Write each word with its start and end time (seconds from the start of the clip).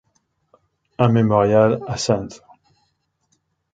Un 0.97 1.09
mémorial 1.09 1.79
à 1.85 1.95
St. 1.95 2.41